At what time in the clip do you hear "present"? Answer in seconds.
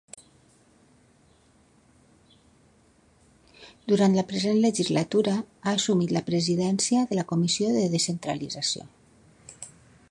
4.33-4.63